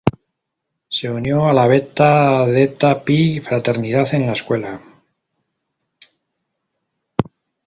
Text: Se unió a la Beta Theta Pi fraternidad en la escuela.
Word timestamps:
Se 0.89 1.11
unió 1.11 1.45
a 1.47 1.53
la 1.53 1.67
Beta 1.67 2.47
Theta 2.47 3.03
Pi 3.03 3.39
fraternidad 3.39 4.11
en 4.15 4.25
la 4.25 4.33
escuela. 4.33 4.81